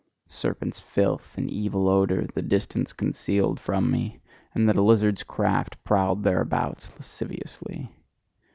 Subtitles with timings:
[0.29, 4.19] Serpents' filth and evil odour, the distance concealed from me:
[4.55, 7.87] and that a lizard's craft prowled thereabouts lasciviously.